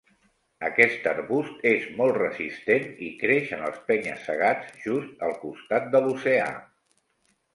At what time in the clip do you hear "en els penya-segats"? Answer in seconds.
3.57-4.73